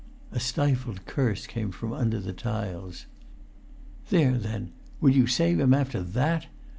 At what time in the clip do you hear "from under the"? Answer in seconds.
1.69-2.33